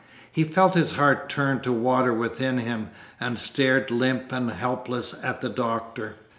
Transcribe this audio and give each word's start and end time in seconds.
He 0.31 0.43
felt 0.43 0.73
his 0.73 0.93
heart 0.93 1.29
turn 1.29 1.61
to 1.61 1.71
water 1.71 2.11
within 2.11 2.57
him, 2.57 2.89
and 3.19 3.37
stared 3.37 3.91
limp 3.91 4.31
and 4.31 4.49
helpless 4.49 5.13
at 5.23 5.41
the 5.41 5.49
Doctor. 5.49 6.15